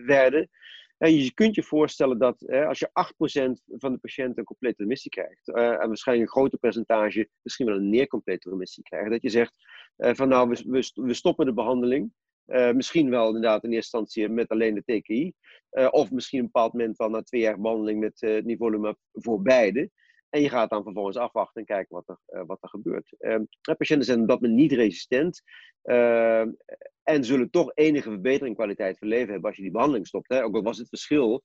werden. 0.06 0.50
Je 0.97 1.33
kunt 1.33 1.55
je 1.55 1.63
voorstellen 1.63 2.19
dat 2.19 2.50
als 2.50 2.79
je 2.79 2.89
8% 2.89 2.91
van 3.65 3.91
de 3.91 3.97
patiënten 3.97 4.38
een 4.38 4.43
complete 4.43 4.81
remissie 4.81 5.12
krijgt, 5.12 5.47
en 5.47 5.88
waarschijnlijk 5.88 6.29
een 6.29 6.35
groter 6.39 6.59
percentage 6.59 7.29
misschien 7.41 7.65
wel 7.65 7.75
een 7.75 7.89
neer 7.89 8.07
complete 8.07 8.50
remissie 8.50 8.83
krijgt, 8.83 9.09
dat 9.09 9.21
je 9.21 9.29
zegt 9.29 9.53
van 9.95 10.27
nou, 10.27 10.50
we, 10.50 10.91
we, 10.93 11.13
stoppen 11.13 11.45
de 11.45 11.53
behandeling. 11.53 12.13
misschien 12.73 13.09
wel 13.09 13.27
inderdaad 13.27 13.63
in 13.63 13.71
eerste 13.71 13.97
instantie 13.97 14.29
met 14.29 14.50
alleen 14.50 14.75
de 14.75 15.00
TKI. 15.00 15.33
of 15.89 16.12
misschien 16.12 16.39
een 16.39 16.45
bepaald 16.45 16.73
moment 16.73 16.97
wel 16.97 17.09
na 17.09 17.21
twee 17.21 17.41
jaar 17.41 17.62
behandeling 17.62 18.00
met 18.00 18.43
nivolumab 18.45 18.97
voor 19.12 19.41
beide. 19.41 19.89
En 20.34 20.42
je 20.42 20.50
gaat 20.50 20.70
dan 20.70 20.84
vervolgens 20.84 21.18
afwachten 21.18 21.62
en 21.62 21.68
kijken 21.68 21.96
wat 21.96 22.10
er, 22.10 22.40
uh, 22.40 22.46
wat 22.46 22.58
er 22.62 22.70
gebeurt. 22.70 23.16
Uh, 23.20 23.40
patiënten 23.78 24.06
zijn 24.06 24.22
op 24.22 24.28
dat 24.28 24.42
moment 24.42 24.60
niet 24.60 24.72
resistent. 24.72 25.42
Uh, 25.84 26.40
en 27.04 27.24
zullen 27.24 27.50
toch 27.50 27.72
enige 27.74 28.10
verbetering 28.10 28.50
in 28.50 28.56
kwaliteit 28.56 28.98
van 28.98 29.08
leven 29.08 29.32
hebben 29.32 29.48
als 29.48 29.56
je 29.56 29.63
die 29.63 29.72
behandeling 29.72 30.08
stopt. 30.08 30.30
Hè? 30.30 30.44
Ook 30.44 30.56
al 30.56 30.63
was 30.63 30.78
het 30.78 30.90
verschil 30.90 31.44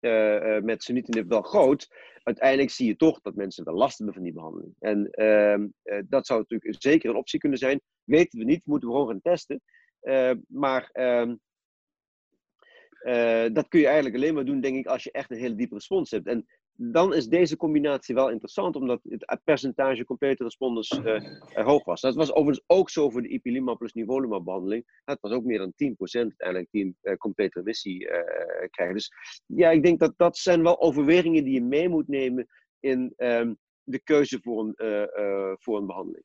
uh, 0.00 0.58
met 0.58 0.82
sunitinib 0.82 1.28
wel 1.28 1.42
groot. 1.42 1.88
Uiteindelijk 2.22 2.70
zie 2.70 2.86
je 2.86 2.96
toch 2.96 3.20
dat 3.20 3.34
mensen 3.34 3.64
wel 3.64 3.74
last 3.74 3.96
hebben 3.96 4.14
van 4.14 4.24
die 4.24 4.32
behandeling. 4.32 4.74
En 4.78 5.10
ehm, 5.10 5.68
dat 6.08 6.26
zou 6.26 6.38
natuurlijk 6.40 6.82
zeker 6.82 7.10
een 7.10 7.16
optie 7.16 7.38
kunnen 7.38 7.58
zijn. 7.58 7.80
Weten 8.04 8.38
we 8.38 8.44
niet, 8.44 8.66
moeten 8.66 8.88
we 8.88 8.94
gewoon 8.94 9.08
gaan 9.08 9.20
testen. 9.20 9.62
maar 10.46 10.90
ehm, 10.92 11.36
dat 13.54 13.68
kun 13.68 13.80
je 13.80 13.86
eigenlijk 13.86 14.16
alleen 14.16 14.34
maar 14.34 14.44
doen, 14.44 14.60
denk 14.60 14.76
ik, 14.76 14.86
als 14.86 15.04
je 15.04 15.12
echt 15.12 15.30
een 15.30 15.38
hele 15.38 15.54
diepe 15.54 15.74
respons 15.74 16.10
hebt. 16.10 16.26
En 16.26 16.46
dan 16.82 17.14
is 17.14 17.28
deze 17.28 17.56
combinatie 17.56 18.14
wel 18.14 18.30
interessant, 18.30 18.76
omdat 18.76 19.00
het 19.02 19.40
percentage 19.44 20.04
complete 20.04 20.44
responders 20.44 20.90
uh, 20.90 21.20
hoog 21.54 21.84
was. 21.84 22.00
Dat 22.00 22.14
was 22.14 22.32
overigens 22.32 22.64
ook 22.66 22.90
zo 22.90 23.10
voor 23.10 23.22
de 23.22 23.28
ipilimumab 23.28 23.78
plus 23.78 23.92
nivolumab 23.92 24.44
behandeling. 24.44 25.00
Het 25.04 25.20
was 25.20 25.32
ook 25.32 25.44
meer 25.44 25.58
dan 25.58 25.72
10% 25.72 25.76
uiteindelijk 26.00 26.68
die 26.70 26.84
een 26.84 26.96
uh, 27.02 27.14
complete 27.16 27.58
remissie 27.58 28.04
uh, 28.04 28.10
krijgen. 28.70 28.94
Dus 28.94 29.12
ja, 29.46 29.70
ik 29.70 29.82
denk 29.82 29.98
dat 29.98 30.14
dat 30.16 30.36
zijn 30.36 30.62
wel 30.62 30.80
overwegingen 30.80 31.44
die 31.44 31.54
je 31.54 31.62
mee 31.62 31.88
moet 31.88 32.08
nemen 32.08 32.46
in 32.80 33.12
um, 33.16 33.58
de 33.82 34.02
keuze 34.02 34.38
voor 34.42 34.60
een, 34.60 34.74
voor 35.58 35.78
een 35.78 35.86
behandeling. 35.86 36.24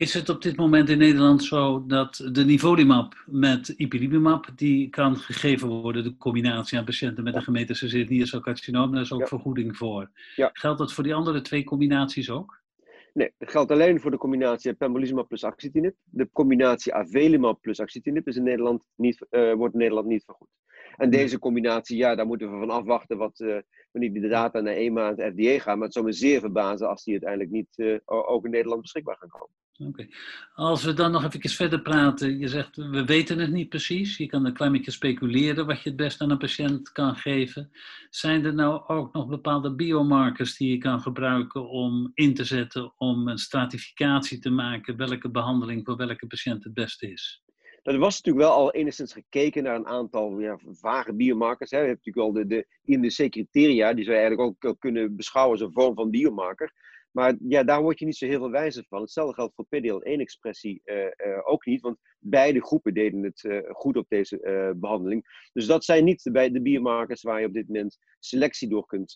Is 0.00 0.14
het 0.14 0.28
op 0.28 0.42
dit 0.42 0.56
moment 0.56 0.88
in 0.88 0.98
Nederland 0.98 1.44
zo 1.44 1.86
dat 1.86 2.28
de 2.32 2.44
nivolumab 2.44 3.24
met 3.26 3.68
ipilimumab, 3.68 4.46
die 4.54 4.88
kan 4.88 5.16
gegeven 5.16 5.68
worden, 5.68 6.02
de 6.02 6.16
combinatie 6.16 6.78
aan 6.78 6.84
patiënten 6.84 7.24
met 7.24 7.34
een 7.34 7.42
gemetastaseerd 7.42 8.08
niercelcarcinoom, 8.08 8.92
daar 8.92 9.00
is 9.00 9.12
ook 9.12 9.28
vergoeding 9.28 9.76
voor. 9.76 10.10
Ja. 10.36 10.50
Geldt 10.52 10.78
dat 10.78 10.92
voor 10.92 11.04
die 11.04 11.14
andere 11.14 11.40
twee 11.40 11.64
combinaties 11.64 12.30
ook? 12.30 12.60
Nee, 13.12 13.32
dat 13.38 13.50
geldt 13.50 13.70
alleen 13.70 14.00
voor 14.00 14.10
de 14.10 14.16
combinatie 14.16 14.74
pembrolizumab 14.74 15.28
plus 15.28 15.44
axitinib. 15.44 15.94
De 16.04 16.28
combinatie 16.32 16.94
avelumab 16.94 17.60
plus 17.60 17.80
axitinib 17.80 18.28
is 18.28 18.36
in 18.36 18.42
Nederland 18.42 18.86
niet, 18.96 19.26
uh, 19.30 19.52
wordt 19.52 19.74
in 19.74 19.80
Nederland 19.80 20.06
niet 20.06 20.24
vergoed. 20.24 20.48
En 20.96 21.10
deze 21.10 21.38
combinatie, 21.38 21.96
ja, 21.96 22.14
daar 22.14 22.26
moeten 22.26 22.52
we 22.52 22.58
van 22.58 22.70
afwachten 22.70 23.18
wat, 23.18 23.40
uh, 23.40 23.58
wanneer 23.92 24.12
die 24.12 24.22
de 24.22 24.28
data 24.28 24.60
naar 24.60 24.74
EMA 24.74 25.08
en 25.08 25.20
het 25.20 25.32
FDA 25.34 25.58
gaan. 25.58 25.76
Maar 25.76 25.86
het 25.86 25.94
zou 25.94 26.04
me 26.04 26.12
zeer 26.12 26.40
verbazen 26.40 26.88
als 26.88 27.04
die 27.04 27.12
uiteindelijk 27.12 27.50
niet 27.50 27.68
uh, 27.76 27.98
ook 28.04 28.44
in 28.44 28.50
Nederland 28.50 28.80
beschikbaar 28.80 29.16
gaan 29.16 29.28
komen. 29.28 29.54
Oké. 29.86 30.06
Als 30.54 30.84
we 30.84 30.92
dan 30.92 31.10
nog 31.10 31.24
even 31.24 31.50
verder 31.50 31.82
praten. 31.82 32.38
Je 32.38 32.48
zegt, 32.48 32.76
we 32.76 33.04
weten 33.04 33.38
het 33.38 33.50
niet 33.50 33.68
precies. 33.68 34.16
Je 34.16 34.26
kan 34.26 34.44
een 34.44 34.54
klein 34.54 34.72
beetje 34.72 34.90
speculeren 34.90 35.66
wat 35.66 35.82
je 35.82 35.88
het 35.88 35.98
best 35.98 36.20
aan 36.20 36.30
een 36.30 36.38
patiënt 36.38 36.92
kan 36.92 37.16
geven. 37.16 37.70
Zijn 38.10 38.44
er 38.44 38.54
nou 38.54 38.82
ook 38.86 39.12
nog 39.12 39.28
bepaalde 39.28 39.74
biomarkers 39.74 40.56
die 40.56 40.70
je 40.70 40.78
kan 40.78 41.00
gebruiken 41.00 41.68
om 41.68 42.10
in 42.14 42.34
te 42.34 42.44
zetten 42.44 42.92
om 42.96 43.28
een 43.28 43.38
stratificatie 43.38 44.38
te 44.38 44.50
maken 44.50 44.96
welke 44.96 45.30
behandeling 45.30 45.84
voor 45.84 45.96
welke 45.96 46.26
patiënt 46.26 46.64
het 46.64 46.74
beste 46.74 47.10
is? 47.10 47.42
Nou, 47.82 47.96
er 47.96 48.02
was 48.02 48.16
natuurlijk 48.16 48.46
wel 48.46 48.56
al 48.56 48.72
enigszins 48.72 49.12
gekeken 49.12 49.62
naar 49.62 49.76
een 49.76 49.86
aantal 49.86 50.40
ja, 50.40 50.58
vage 50.64 51.14
biomarkers. 51.14 51.70
Hè. 51.70 51.78
Je 51.78 51.86
hebt 51.86 52.04
natuurlijk 52.04 52.26
al 52.26 52.42
de, 52.42 52.46
de 52.46 52.66
INDC-criteria, 52.84 53.94
die 53.94 54.04
zou 54.04 54.16
je 54.16 54.22
eigenlijk 54.22 54.64
ook 54.64 54.80
kunnen 54.80 55.16
beschouwen 55.16 55.52
als 55.52 55.66
een 55.66 55.72
vorm 55.72 55.94
van 55.94 56.10
biomarker. 56.10 56.72
Maar 57.10 57.36
ja, 57.48 57.62
daar 57.64 57.82
word 57.82 57.98
je 57.98 58.04
niet 58.04 58.16
zo 58.16 58.26
heel 58.26 58.38
veel 58.38 58.50
wijzer 58.50 58.84
van. 58.88 59.00
Hetzelfde 59.00 59.34
geldt 59.34 59.54
voor 59.54 59.66
PDL1-expressie 59.66 60.80
uh, 60.84 61.04
uh, 61.04 61.10
ook 61.44 61.64
niet, 61.64 61.80
want 61.80 61.98
beide 62.18 62.62
groepen 62.62 62.94
deden 62.94 63.22
het 63.22 63.42
uh, 63.42 63.58
goed 63.70 63.96
op 63.96 64.08
deze 64.08 64.74
behandeling. 64.76 65.48
Dus 65.52 65.66
dat 65.66 65.84
zijn 65.84 66.04
niet 66.04 66.22
de, 66.22 66.50
de 66.50 66.62
biomarkers 66.62 67.22
waar 67.22 67.40
je 67.40 67.46
op 67.46 67.52
dit 67.52 67.66
moment 67.66 67.98
selectie 68.18 68.68
door 68.68 68.86
kunt, 68.86 69.12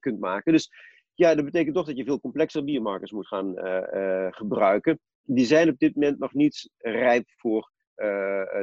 kunt 0.00 0.20
maken. 0.20 0.52
Dus 0.52 0.70
ja, 1.14 1.34
dat 1.34 1.44
betekent 1.44 1.74
toch 1.74 1.86
dat 1.86 1.96
je 1.96 2.04
veel 2.04 2.20
complexere 2.20 2.64
biomarkers 2.64 3.12
moet 3.12 3.26
gaan 3.26 3.54
gebruiken. 4.34 5.00
Die 5.22 5.44
zijn 5.44 5.68
op 5.68 5.78
dit 5.78 5.94
moment 5.94 6.18
nog 6.18 6.34
niet 6.34 6.70
rijp 6.76 7.24
voor 7.36 7.72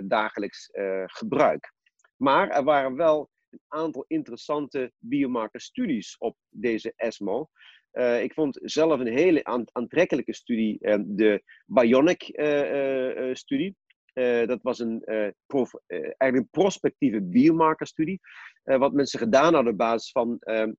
dagelijks 0.04 0.70
gebruik. 1.06 1.74
Maar 2.16 2.50
er 2.50 2.64
waren 2.64 2.96
wel 2.96 3.30
een 3.50 3.60
aantal 3.68 4.06
interessante 4.08 4.92
biomarkerstudies 4.98 6.18
op 6.18 6.38
deze 6.50 6.94
ESMO. 6.96 7.50
Uh, 7.94 8.24
ik 8.24 8.34
vond 8.34 8.60
zelf 8.62 9.00
een 9.00 9.08
hele 9.08 9.44
aantrekkelijke 9.72 10.34
studie, 10.34 10.78
uh, 10.82 10.96
de 11.06 11.44
Bionic-studie. 11.66 13.76
Uh, 14.14 14.48
dat 14.48 14.62
was 14.62 14.80
een, 14.80 15.04
prof, 15.46 15.74
eigenlijk 15.88 16.36
een 16.36 16.50
prospectieve 16.50 17.22
biomarkerstudie. 17.22 18.20
wat 18.64 18.94
mensen 18.94 19.20
gedaan 19.20 19.54
hadden 19.54 19.72
op 19.72 19.78
basis 19.78 20.12
van. 20.12 20.38
Ehm, 20.40 20.72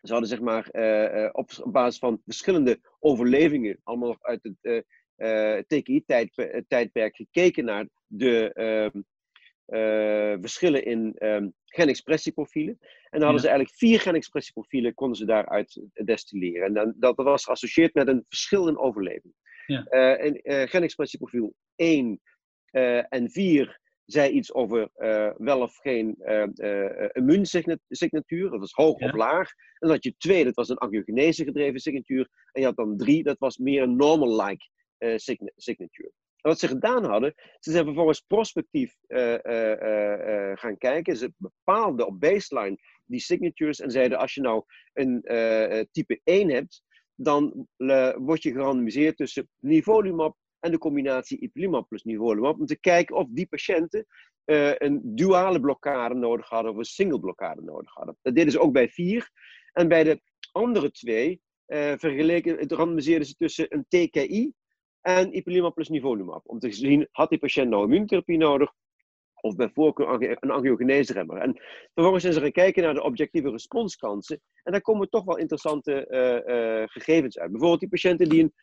ze 0.00 0.12
hadden 0.12 0.28
zeg 0.28 0.40
maar 0.40 0.68
op, 1.32 1.50
op, 1.62 1.72
basis 1.72 1.98
van 1.98 2.20
verschillende 2.24 2.80
overlevingen, 2.98 3.80
allemaal 3.82 4.16
uit 4.20 4.42
het 4.42 4.84
TKI-tijdperk, 5.66 7.16
gekeken 7.16 7.64
naar 7.64 7.88
de 8.06 8.52
ehm, 9.68 10.40
verschillen 10.40 10.84
in 10.84 11.16
um, 11.18 11.54
genexpressieprofielen. 11.64 12.78
En 12.80 13.18
dan 13.18 13.22
hadden 13.22 13.40
ze 13.40 13.48
eigenlijk 13.48 13.78
vier 13.78 14.00
genexpressieprofielen, 14.00 14.94
konden 14.94 15.16
ze 15.16 15.24
daaruit 15.24 15.80
destilleren. 15.92 16.66
En 16.66 16.74
dan, 16.74 16.94
dat 16.96 17.16
was 17.16 17.44
geassocieerd 17.44 17.94
met 17.94 18.08
een 18.08 18.24
verschil 18.28 18.68
in 18.68 18.78
overleving. 18.78 19.34
Ja. 19.66 19.86
Uh, 19.90 20.24
en 20.24 20.40
uh, 20.42 20.68
genexpressieprofiel 20.68 21.54
1 21.76 22.20
uh, 22.72 22.98
eh, 22.98 23.04
en 23.08 23.30
4 23.30 23.80
zei 24.04 24.30
iets 24.30 24.54
over 24.54 24.90
wel 25.36 25.60
of 25.60 25.76
geen 25.76 26.16
immuunsignatuur, 27.12 28.50
dat 28.50 28.60
was 28.60 28.72
hoog 28.72 29.00
ja. 29.00 29.06
of 29.06 29.14
laag. 29.14 29.48
En 29.50 29.74
dan 29.78 29.90
had 29.90 30.04
je 30.04 30.14
2, 30.16 30.44
dat 30.44 30.54
was 30.54 30.68
een 30.68 30.76
angiogenese 30.76 31.44
gedreven 31.44 31.80
signatuur. 31.80 32.28
En 32.52 32.60
je 32.60 32.66
had 32.66 32.76
dan 32.76 32.96
3, 32.96 33.22
dat 33.22 33.38
was 33.38 33.56
meer 33.56 33.82
een 33.82 33.96
normal-like 33.96 34.68
signatuur 35.56 36.12
wat 36.48 36.58
ze 36.58 36.68
gedaan 36.68 37.04
hadden, 37.04 37.34
ze 37.58 37.70
zijn 37.70 37.84
vervolgens 37.84 38.20
prospectief 38.20 38.96
uh, 39.08 39.32
uh, 39.32 40.52
gaan 40.54 40.78
kijken. 40.78 41.16
Ze 41.16 41.32
bepaalden 41.36 42.06
op 42.06 42.20
baseline 42.20 42.78
die 43.04 43.20
signatures 43.20 43.80
en 43.80 43.90
zeiden: 43.90 44.18
als 44.18 44.34
je 44.34 44.40
nou 44.40 44.62
een 44.92 45.88
type 45.92 46.20
1 46.24 46.50
hebt, 46.50 46.82
dan 47.14 47.66
word 48.16 48.42
je 48.42 48.52
gerandomiseerd 48.52 49.16
tussen 49.16 49.48
nivolumab 49.60 50.36
en 50.60 50.70
de 50.70 50.78
combinatie 50.78 51.40
ipilimumab 51.40 51.88
plus 51.88 52.02
nivolumab. 52.02 52.58
Om 52.58 52.66
te 52.66 52.80
kijken 52.80 53.16
of 53.16 53.26
die 53.30 53.46
patiënten 53.46 54.06
een 54.44 55.00
duale 55.04 55.60
blokkade 55.60 56.14
nodig 56.14 56.48
hadden 56.48 56.72
of 56.72 56.78
een 56.78 56.84
single 56.84 57.20
blokkade 57.20 57.62
nodig 57.62 57.94
hadden. 57.94 58.16
Dat 58.22 58.34
deden 58.34 58.52
ze 58.52 58.60
ook 58.60 58.72
bij 58.72 58.88
vier. 58.88 59.30
En 59.72 59.88
bij 59.88 60.04
de 60.04 60.20
andere 60.52 60.90
twee 60.90 61.40
vergeleken, 61.96 62.58
het 62.58 63.26
ze 63.26 63.34
tussen 63.36 63.66
een 63.68 63.84
TKI 63.88 64.52
en 65.00 65.36
ipilimumab 65.36 65.74
plus 65.74 65.88
nivolumab. 65.88 66.42
Om 66.44 66.58
te 66.58 66.72
zien, 66.72 67.08
had 67.10 67.28
die 67.28 67.38
patiënt 67.38 67.70
nou 67.70 67.82
immuuntherapie 67.82 68.38
nodig 68.38 68.72
of 69.40 69.56
bij 69.56 69.70
voorkeur 69.74 70.36
een 70.40 70.50
angiogenese 70.50 71.12
remmer. 71.12 71.36
En 71.36 71.60
vervolgens 71.94 72.22
zijn 72.22 72.34
ze 72.34 72.40
gaan 72.40 72.52
kijken 72.52 72.82
naar 72.82 72.94
de 72.94 73.02
objectieve 73.02 73.50
responskansen. 73.50 74.40
En 74.62 74.72
daar 74.72 74.80
komen 74.80 75.08
toch 75.08 75.24
wel 75.24 75.38
interessante 75.38 76.06
uh, 76.10 76.56
uh, 76.56 76.84
gegevens 76.86 77.38
uit. 77.38 77.50
Bijvoorbeeld 77.50 77.80
die 77.80 77.88
patiënten 77.88 78.28
die 78.28 78.42
een 78.42 78.54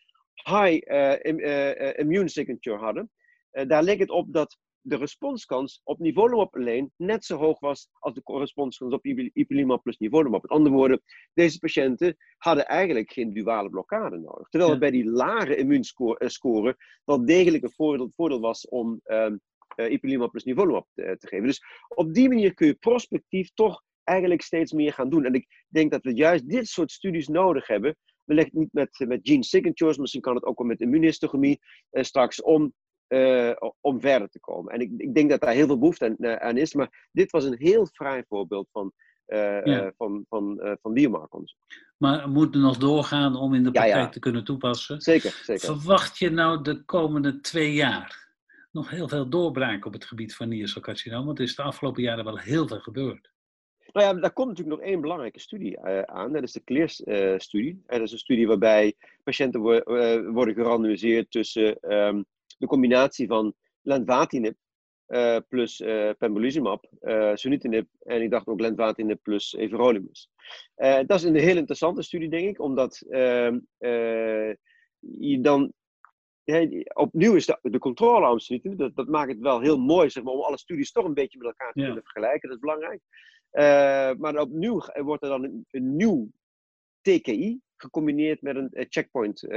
high 0.43 0.91
uh, 0.91 1.97
immune 1.97 2.29
signature 2.29 2.77
hadden. 2.77 3.11
daar 3.51 3.83
leek 3.83 3.99
het 3.99 4.09
op 4.09 4.33
dat 4.33 4.57
de 4.87 4.95
responskans 4.95 5.81
op 5.83 5.99
nivolumab 5.99 6.55
alleen 6.55 6.91
net 6.95 7.25
zo 7.25 7.37
hoog 7.37 7.59
was 7.59 7.89
als 7.99 8.13
de 8.13 8.21
responskans 8.25 8.93
op 8.93 9.05
ipilimumab 9.05 9.83
plus 9.83 9.97
nivolumab. 9.97 10.41
Met 10.41 10.51
andere 10.51 10.75
woorden, 10.75 11.01
deze 11.33 11.59
patiënten 11.59 12.17
hadden 12.37 12.67
eigenlijk 12.67 13.11
geen 13.11 13.33
duale 13.33 13.69
blokkade 13.69 14.17
nodig. 14.17 14.49
Terwijl 14.49 14.71
het 14.71 14.79
bij 14.79 14.91
die 14.91 15.05
lage 15.05 15.55
immuunscore 15.55 16.65
uh, 16.67 16.73
wel 17.03 17.25
degelijk 17.25 17.63
een 17.63 17.71
voordeel, 17.71 18.11
voordeel 18.15 18.39
was 18.39 18.67
om 18.67 19.01
um, 19.05 19.41
uh, 19.75 19.91
ipilimumab 19.91 20.31
plus 20.31 20.43
nivolumab 20.43 20.87
te, 20.93 21.15
te, 21.19 21.27
geven. 21.27 21.47
Dus 21.47 21.63
op 21.87 22.13
die 22.13 22.27
manier 22.27 22.53
kun 22.53 22.67
je 22.67 22.73
prospectief 22.73 23.53
toch 23.53 23.83
eigenlijk 24.03 24.41
steeds 24.41 24.71
meer 24.71 24.93
gaan 24.93 25.09
doen. 25.09 25.25
En 25.25 25.33
ik 25.33 25.65
denk 25.67 25.91
dat 25.91 26.03
we 26.03 26.13
juist 26.13 26.49
dit 26.49 26.67
soort 26.67 26.91
studies 26.91 27.27
nodig 27.27 27.67
hebben. 27.67 27.95
Wellicht 28.23 28.53
niet 28.53 28.73
met, 28.73 29.05
met 29.07 29.19
gene 29.23 29.43
signatures, 29.43 29.97
misschien 29.97 30.21
kan 30.21 30.35
het 30.35 30.43
ook 30.43 30.57
wel 30.57 30.67
met 30.67 30.81
immuunhistogramie 30.81 31.59
uh, 31.91 32.03
straks, 32.03 32.41
om 32.41 32.73
uh, 33.07 33.51
om 33.81 34.01
verder 34.01 34.29
te 34.29 34.39
komen. 34.39 34.73
En 34.73 34.79
ik, 34.79 34.91
ik, 34.97 35.13
denk 35.13 35.29
dat 35.29 35.41
daar 35.41 35.53
heel 35.53 35.65
veel 35.65 35.79
behoefte 35.79 36.05
aan, 36.05 36.15
uh, 36.17 36.35
aan, 36.35 36.57
is, 36.57 36.73
maar 36.73 37.07
dit 37.11 37.31
was 37.31 37.43
een 37.43 37.57
heel 37.57 37.85
fraai 37.85 38.23
voorbeeld 38.27 38.67
van 38.71 38.91
ja. 39.63 39.91
van, 39.97 40.25
van, 40.29 40.77
van 40.81 40.93
biomarkeronderzoek. 40.93 41.59
Maar 41.97 42.29
moet 42.29 42.55
er 42.55 42.61
nog 42.61 42.77
doorgaan 42.77 43.35
om 43.35 43.53
in 43.53 43.63
de 43.63 43.71
praktijk 43.71 44.11
te 44.11 44.19
kunnen 44.19 44.43
toepassen. 44.43 45.01
Zeker, 45.01 45.41
zeker. 45.43 45.65
Verwacht 45.65 46.17
je 46.17 46.29
nou 46.29 46.61
de 46.61 46.83
komende 46.83 47.39
twee 47.39 47.73
jaar 47.73 48.25
nog 48.71 48.89
heel 48.89 49.07
veel 49.07 49.29
doorbraak 49.29 49.85
op 49.85 49.93
het 49.93 50.05
gebied 50.05 50.35
van 50.35 50.49
niercelcarcinoom? 50.49 51.25
Want 51.25 51.37
er 51.37 51.43
is 51.43 51.55
de 51.55 51.61
afgelopen 51.61 52.03
jaren 52.03 52.23
wel 52.23 52.37
heel 52.37 52.67
veel 52.67 52.79
gebeurd. 52.79 53.33
Nou 53.93 54.07
ja, 54.07 54.21
daar 54.21 54.33
komt 54.33 54.47
natuurlijk 54.47 54.77
nog 54.77 54.87
één 54.87 55.01
belangrijke 55.01 55.39
studie 55.39 55.77
uh, 55.79 56.01
aan. 56.01 56.33
Dat 56.33 56.43
is 56.43 56.51
de 56.51 56.63
CLEAR-studie. 56.63 57.73
Uh, 57.73 57.81
dat 57.87 58.01
is 58.01 58.11
een 58.11 58.17
studie 58.17 58.47
waarbij 58.47 58.95
patiënten 59.23 59.61
wo 59.61 59.73
uh, 59.73 60.29
worden 60.33 60.53
gerandomiseerd 60.53 61.31
tussen 61.31 61.93
um, 61.93 62.25
de 62.57 62.67
combinatie 62.67 63.27
van 63.27 63.53
lenvatinib 63.81 64.55
plus 65.47 65.77
pembrolizumab, 66.17 66.85
sunitinib 67.33 67.87
en 67.99 68.21
ik 68.21 68.31
dacht 68.31 68.47
ook 68.47 68.59
lenvatinib 68.59 69.19
plus 69.21 69.53
everolimus. 69.53 70.29
dat 70.75 71.11
is 71.11 71.23
een 71.23 71.35
heel 71.35 71.57
interessante 71.57 72.01
studie, 72.01 72.29
denk 72.29 72.49
ik, 72.49 72.59
omdat 72.59 73.01
ehm, 73.09 73.59
je 74.99 75.39
dan 75.41 75.73
opnieuw 76.93 77.35
is 77.35 77.45
de, 77.45 77.57
de 77.61 77.79
controlearm 77.79 78.37
dat, 78.77 78.95
dat 78.95 79.07
maakt 79.07 79.31
het 79.31 79.39
wel 79.39 79.61
heel 79.61 79.77
mooi 79.77 80.09
zeg 80.09 80.23
maar, 80.23 80.33
om 80.33 80.41
alle 80.41 80.57
studies 80.57 80.91
toch 80.91 81.05
een 81.05 81.13
beetje 81.13 81.37
met 81.37 81.47
elkaar 81.47 81.73
te 81.73 81.79
kunnen 81.79 82.03
vergelijken. 82.03 82.49
Dat 82.49 82.57
is 82.57 82.63
belangrijk. 82.63 83.01
Uh, 83.51 84.19
maar 84.19 84.39
opnieuw 84.39 84.81
wordt 84.93 85.23
er 85.23 85.29
dan 85.29 85.43
een, 85.43 85.65
een, 85.71 85.95
nieuw 85.95 86.29
TKI 87.01 87.61
gecombineerd 87.77 88.41
met 88.41 88.55
een 88.55 88.85
checkpoint 88.89 89.43
uh, 89.43 89.51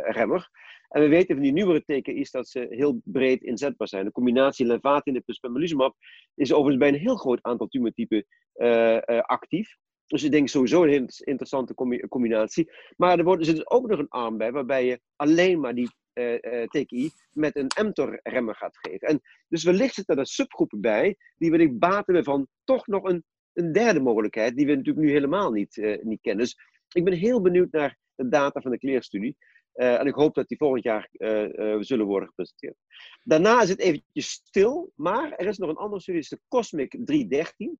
remmer. 0.00 0.48
En 0.88 1.02
we 1.02 1.08
weten 1.08 1.34
van 1.34 1.44
die 1.44 1.52
nieuwere 1.52 1.82
TKI's 1.84 2.30
dat 2.30 2.48
ze 2.48 2.66
heel 2.70 3.00
breed 3.04 3.42
inzetbaar 3.42 3.88
zijn. 3.88 4.04
De 4.04 4.12
combinatie 4.12 4.66
lenvatinib 4.66 5.24
plus 5.24 5.38
pembrolizumab 5.38 5.96
is 6.34 6.52
overigens 6.52 6.78
bij 6.78 6.88
een 6.88 7.04
heel 7.04 7.16
groot 7.16 7.42
aantal 7.42 7.66
tumortypen 7.66 8.26
actief. 9.20 9.76
Dus 10.06 10.22
ik 10.22 10.30
denk 10.30 10.48
sowieso 10.48 10.84
een 10.84 11.08
interessante 11.18 11.74
combinatie. 12.08 12.70
Maar 12.96 13.18
er 13.18 13.24
wordt, 13.24 13.40
er 13.40 13.54
zit 13.54 13.70
ook 13.70 13.86
nog 13.86 13.98
een 13.98 14.08
arm 14.08 14.36
bij 14.36 14.52
waarbij 14.52 14.86
je 14.86 15.00
alleen 15.16 15.60
maar 15.60 15.74
die 15.74 15.90
uh, 16.14 16.62
TKI 16.62 17.10
met 17.30 17.56
een 17.56 17.86
mTOR-remmer 17.86 18.54
gaat 18.54 18.78
geven. 18.78 19.08
En 19.08 19.20
dus 19.48 19.64
wellicht 19.64 19.94
zitten 19.94 20.18
er 20.18 20.26
subgroepen 20.26 20.80
bij 20.80 21.16
die 21.36 21.72
baten 21.72 22.14
we 22.14 22.22
van 22.22 22.46
toch 22.64 22.86
nog 22.86 23.04
een, 23.04 23.24
een 23.52 23.72
derde 23.72 24.00
mogelijkheid 24.00 24.56
die 24.56 24.66
we 24.66 24.74
natuurlijk 24.74 25.06
nu 25.06 25.12
helemaal 25.12 25.50
niet, 25.50 25.98
niet 26.02 26.20
kennen. 26.20 26.44
Dus 26.44 26.56
ik 26.92 27.04
ben 27.04 27.14
heel 27.14 27.40
benieuwd 27.40 27.72
naar 27.72 27.98
de 28.14 28.28
data 28.28 28.60
van 28.60 28.70
de 28.70 28.78
kleerstudie. 28.78 29.36
Uh, 29.74 30.00
en 30.00 30.06
ik 30.06 30.14
hoop 30.14 30.34
dat 30.34 30.48
die 30.48 30.56
volgend 30.56 30.82
jaar 30.82 31.08
zullen 31.80 32.06
worden 32.06 32.28
gepresenteerd. 32.28 32.76
Daarna 33.22 33.62
is 33.62 33.68
het 33.68 33.78
eventjes 33.78 34.30
stil, 34.30 34.92
maar 34.94 35.32
er 35.32 35.46
is 35.46 35.58
nog 35.58 35.70
een 35.70 35.76
andere 35.76 36.02
studie, 36.02 36.20
is 36.20 36.28
de 36.28 36.40
Cosmic 36.48 36.90
313. 37.04 37.78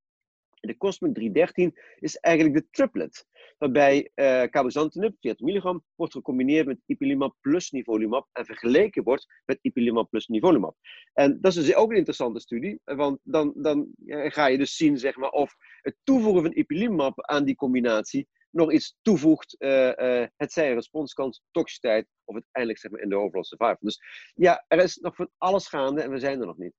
De 0.60 0.76
Cosmic 0.76 1.14
313 1.14 1.78
is 1.98 2.16
eigenlijk 2.16 2.56
de 2.56 2.66
triplet, 2.70 3.26
waarbij 3.58 4.10
uh, 4.14 4.42
cabozantinib, 4.42 5.14
40 5.20 5.46
milligram, 5.46 5.84
wordt 5.94 6.12
gecombineerd 6.12 6.66
met 6.66 6.80
ipilimumab 6.86 7.36
plus 7.40 7.70
nivolumab 7.70 8.28
en 8.32 8.44
vergeleken 8.44 9.02
wordt 9.02 9.26
met 9.44 9.58
ipilimumab 9.62 10.10
plus 10.10 10.26
nivolumab. 10.26 10.76
En 11.12 11.40
dat 11.40 11.56
is 11.56 11.64
dus 11.64 11.74
ook 11.74 11.90
een 11.90 11.96
interessante 11.96 12.40
studie, 12.40 12.80
want 12.84 13.18
dan, 13.22 13.52
dan 13.56 13.88
ga 14.06 14.46
je 14.46 14.58
dus 14.58 14.76
zien 14.76 14.98
zeg 14.98 15.16
maar, 15.16 15.30
of 15.30 15.54
het 15.80 15.96
toevoegen 16.04 16.42
van 16.42 16.56
ipilimumab 16.56 17.20
aan 17.20 17.44
die 17.44 17.54
combinatie 17.54 18.28
nog 18.52 18.72
iets 18.72 18.96
toevoegt, 19.02 19.56
uh, 19.58 19.86
uh, 19.86 20.26
het 20.36 20.52
zij 20.52 20.74
responskans, 20.74 21.42
toxiciteit 21.50 22.06
of 22.24 22.34
uiteindelijk 22.34 22.82
zeg 22.82 22.90
maar, 22.90 23.00
in 23.00 23.08
de 23.08 23.16
overall 23.16 23.44
survival. 23.44 23.76
Dus 23.80 24.00
ja, 24.34 24.64
er 24.68 24.78
is 24.78 24.96
nog 24.96 25.14
van 25.14 25.30
alles 25.38 25.68
gaande 25.68 26.02
en 26.02 26.10
we 26.10 26.18
zijn 26.18 26.40
er 26.40 26.46
nog 26.46 26.58
niet. 26.58 26.74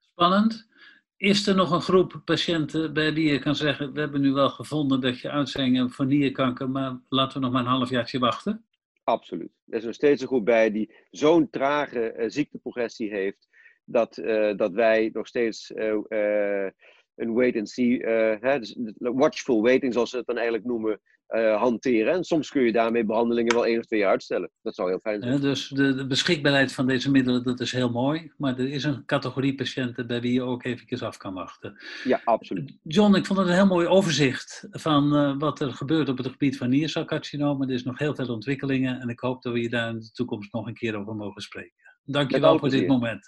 Spannend. 0.00 0.68
Is 1.16 1.46
er 1.46 1.54
nog 1.54 1.70
een 1.70 1.80
groep 1.80 2.22
patiënten 2.24 2.92
bij 2.92 3.12
wie 3.14 3.32
je 3.32 3.38
kan 3.38 3.54
zeggen: 3.54 3.92
We 3.92 4.00
hebben 4.00 4.20
nu 4.20 4.32
wel 4.32 4.50
gevonden 4.50 5.00
dat 5.00 5.20
je 5.20 5.30
uitzending 5.30 5.94
van 5.94 6.06
nierkanker, 6.06 6.70
maar 6.70 7.00
laten 7.08 7.38
we 7.38 7.44
nog 7.44 7.52
maar 7.52 7.62
een 7.62 7.68
halfjaartje 7.68 8.18
wachten? 8.18 8.64
Absoluut. 9.04 9.50
Er 9.66 9.78
is 9.78 9.84
nog 9.84 9.94
steeds 9.94 10.22
een 10.22 10.28
groep 10.28 10.44
bij 10.44 10.70
die 10.70 10.94
zo'n 11.10 11.50
trage 11.50 12.14
uh, 12.16 12.24
ziekteprogressie 12.28 13.10
heeft, 13.10 13.48
dat, 13.84 14.16
uh, 14.18 14.56
dat 14.56 14.72
wij 14.72 15.10
nog 15.12 15.26
steeds 15.26 15.70
uh, 15.70 16.68
een 17.14 17.32
wait 17.32 17.56
and 17.56 17.68
see, 17.68 18.06
hè, 18.06 18.58
dus 18.58 18.78
watchful 18.98 19.62
waiting, 19.62 19.92
zoals 19.92 20.10
ze 20.10 20.16
het 20.16 20.26
dan 20.26 20.36
eigenlijk 20.36 20.66
noemen, 20.66 21.00
uh, 21.28 21.60
hanteren. 21.60 22.12
En 22.12 22.24
soms 22.24 22.50
kun 22.50 22.62
je 22.62 22.72
daarmee 22.72 23.04
behandelingen 23.04 23.54
wel 23.54 23.66
één 23.66 23.78
of 23.78 23.84
twee 23.84 24.00
jaar 24.00 24.10
uitstellen. 24.10 24.50
Dat 24.62 24.74
zou 24.74 24.88
heel 24.88 24.98
fijn 24.98 25.22
zijn. 25.22 25.34
Ja, 25.34 25.38
dus 25.38 25.68
de, 25.68 25.94
de, 25.94 26.06
beschikbaarheid 26.06 26.72
van 26.72 26.86
deze 26.86 27.10
middelen, 27.10 27.44
dat 27.44 27.60
is 27.60 27.72
heel 27.72 27.90
mooi. 27.90 28.32
Maar 28.36 28.58
er 28.58 28.68
is 28.68 28.84
een 28.84 29.04
categorie 29.04 29.54
patiënten 29.54 30.06
bij 30.06 30.20
wie 30.20 30.32
je 30.32 30.42
ook 30.42 30.64
eventjes 30.64 31.02
af 31.02 31.16
kan 31.16 31.34
wachten. 31.34 31.76
Ja, 32.04 32.20
absoluut. 32.24 32.78
John, 32.82 33.14
ik 33.14 33.26
vond 33.26 33.38
het 33.38 33.48
een 33.48 33.54
heel 33.54 33.66
mooi 33.66 33.86
overzicht 33.86 34.66
van 34.70 35.14
uh, 35.14 35.38
wat 35.38 35.60
er 35.60 35.72
gebeurt 35.72 36.08
op 36.08 36.16
het 36.16 36.26
gebied 36.26 36.56
van 36.56 36.68
niercelcarcinoom. 36.68 37.62
Er 37.62 37.70
is 37.70 37.84
nog 37.84 37.98
heel 37.98 38.14
veel 38.14 38.28
ontwikkelingen 38.28 39.00
en 39.00 39.08
ik 39.08 39.20
hoop 39.20 39.42
dat 39.42 39.52
we 39.52 39.60
je 39.60 39.68
daar 39.68 39.88
in 39.88 39.98
de 39.98 40.10
toekomst 40.10 40.52
nog 40.52 40.66
een 40.66 40.74
keer 40.74 40.96
over 40.96 41.14
mogen 41.14 41.42
spreken. 41.42 41.72
Dankjewel 42.04 42.58
voor 42.58 42.70
dit 42.70 42.86
moment. 42.86 43.26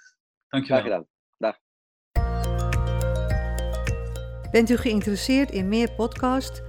Dankjewel. 0.48 0.81
Graag 0.81 0.92
gedaan. 0.92 1.07
Dag. 1.38 1.57
Bent 4.51 4.70
u 4.70 4.77
geïnteresseerd 4.77 5.51
in 5.51 5.68
meer 5.68 5.92
podcasts? 5.92 6.68